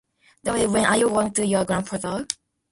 [0.43, 2.25] Laurie, when are you going to your grandfather?